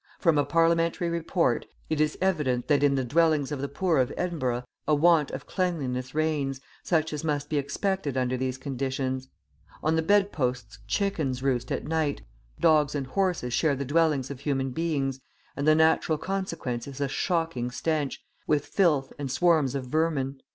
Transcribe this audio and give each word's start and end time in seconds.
From 0.17 0.39
a 0.39 0.43
Parliamentary 0.45 1.09
Report, 1.11 1.65
{35a} 1.67 1.69
it 1.91 2.01
is 2.01 2.17
evident 2.19 2.67
that 2.69 2.81
in 2.81 2.95
the 2.95 3.05
dwellings 3.05 3.51
of 3.51 3.61
the 3.61 3.67
poor 3.67 3.99
of 3.99 4.11
Edinburgh 4.17 4.63
a 4.87 4.95
want 4.95 5.29
of 5.29 5.45
cleanliness 5.45 6.15
reigns, 6.15 6.59
such 6.81 7.13
as 7.13 7.23
must 7.23 7.51
be 7.51 7.59
expected 7.59 8.17
under 8.17 8.35
these 8.35 8.57
conditions. 8.57 9.27
On 9.83 9.95
the 9.95 10.01
bed 10.01 10.31
posts 10.31 10.79
chickens 10.87 11.43
roost 11.43 11.71
at 11.71 11.85
night, 11.85 12.21
dogs 12.59 12.95
and 12.95 13.05
horses 13.05 13.53
share 13.53 13.75
the 13.75 13.85
dwellings 13.85 14.31
of 14.31 14.39
human 14.39 14.71
beings, 14.71 15.19
and 15.55 15.67
the 15.67 15.75
natural 15.75 16.17
consequence 16.17 16.87
is 16.87 16.99
a 16.99 17.07
shocking 17.07 17.69
stench, 17.69 18.23
with 18.47 18.65
filth 18.65 19.13
and 19.19 19.29
swarms 19.29 19.75
of 19.75 19.85
vermin. 19.85 20.39